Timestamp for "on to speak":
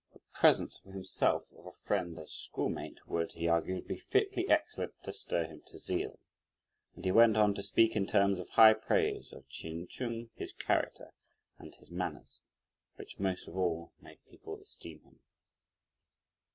7.37-7.95